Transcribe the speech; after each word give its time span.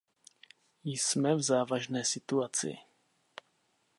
Jsme 0.83 1.35
v 1.35 1.41
závažné 1.41 2.05
situaci. 2.05 2.77